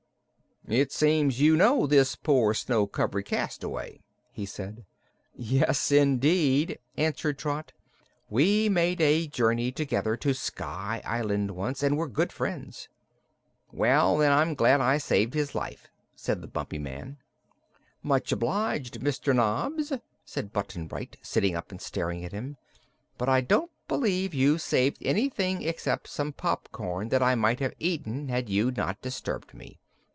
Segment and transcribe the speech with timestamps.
[0.67, 3.99] "It seems you know this poor, snow covered cast away,"
[4.31, 4.85] he said.
[5.35, 7.73] "Yes, indeed," answered Trot.
[8.29, 12.87] "We made a journey together to Sky Island, once, and were good friends."
[13.73, 17.17] "Well, then I'm glad I saved his life," said the Bumpy Man.
[18.03, 19.35] "Much obliged, Mr.
[19.35, 19.91] Knobs,"
[20.23, 22.55] said Button Bright, sitting up and staring at him,
[23.17, 28.29] "but I don't believe you've saved anything except some popcorn that I might have eaten
[28.29, 29.79] had you not disturbed me.